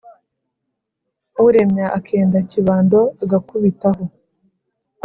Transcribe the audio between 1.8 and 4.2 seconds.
akenda ikibando agakubitaho